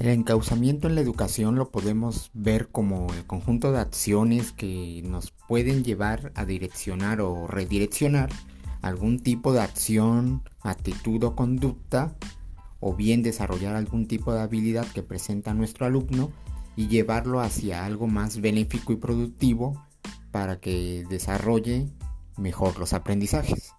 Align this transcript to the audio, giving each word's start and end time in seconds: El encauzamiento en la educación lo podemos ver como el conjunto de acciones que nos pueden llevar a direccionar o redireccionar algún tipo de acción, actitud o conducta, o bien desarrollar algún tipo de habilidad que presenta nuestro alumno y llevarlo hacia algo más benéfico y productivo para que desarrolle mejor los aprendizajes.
El 0.00 0.08
encauzamiento 0.08 0.88
en 0.88 0.94
la 0.94 1.02
educación 1.02 1.56
lo 1.56 1.70
podemos 1.70 2.30
ver 2.32 2.68
como 2.68 3.12
el 3.12 3.26
conjunto 3.26 3.70
de 3.70 3.80
acciones 3.80 4.50
que 4.50 5.02
nos 5.04 5.30
pueden 5.46 5.84
llevar 5.84 6.32
a 6.36 6.46
direccionar 6.46 7.20
o 7.20 7.46
redireccionar 7.46 8.30
algún 8.80 9.18
tipo 9.20 9.52
de 9.52 9.60
acción, 9.60 10.42
actitud 10.62 11.22
o 11.22 11.36
conducta, 11.36 12.16
o 12.80 12.94
bien 12.94 13.22
desarrollar 13.22 13.76
algún 13.76 14.08
tipo 14.08 14.32
de 14.32 14.40
habilidad 14.40 14.86
que 14.86 15.02
presenta 15.02 15.52
nuestro 15.52 15.84
alumno 15.84 16.32
y 16.76 16.88
llevarlo 16.88 17.40
hacia 17.40 17.84
algo 17.84 18.06
más 18.06 18.40
benéfico 18.40 18.94
y 18.94 18.96
productivo 18.96 19.84
para 20.30 20.60
que 20.60 21.04
desarrolle 21.10 21.90
mejor 22.38 22.78
los 22.78 22.94
aprendizajes. 22.94 23.74